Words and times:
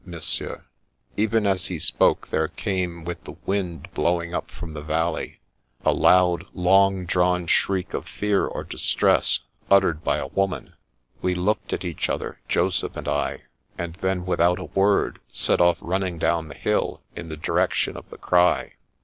Monsieur.'* 0.03 0.65
Even 1.15 1.45
as 1.45 1.67
he 1.67 1.77
spoke 1.77 2.27
there 2.31 2.47
came, 2.47 3.03
with 3.05 3.23
the 3.23 3.33
wind 3.45 3.87
blow 3.93 4.19
ing 4.19 4.33
up 4.33 4.49
from 4.49 4.73
the 4.73 4.81
valley, 4.81 5.39
a 5.85 5.93
loud, 5.93 6.43
long 6.55 7.05
drawn 7.05 7.45
shriek 7.45 7.93
of 7.93 8.07
fear 8.07 8.47
or 8.47 8.63
distress, 8.63 9.41
uttered 9.69 10.03
by 10.03 10.17
a 10.17 10.25
woman. 10.25 10.73
We 11.21 11.35
looked 11.35 11.71
at 11.71 11.85
each 11.85 12.09
other, 12.09 12.39
Joseph 12.49 12.95
and 12.97 13.07
I, 13.07 13.43
and 13.77 13.93
then 14.01 14.25
without 14.25 14.57
a 14.57 14.63
word 14.73 15.19
set 15.31 15.61
off 15.61 15.77
running 15.79 16.17
down 16.17 16.47
the 16.47 16.55
hill, 16.55 17.03
in 17.15 17.29
the 17.29 17.37
direction 17.37 17.95
of 17.95 18.09
the 18.09 18.17
cry. 18.17 18.73